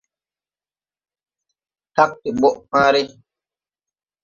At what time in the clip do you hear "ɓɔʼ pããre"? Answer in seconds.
2.39-3.01